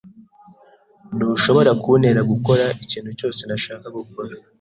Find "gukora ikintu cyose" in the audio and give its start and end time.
2.31-3.41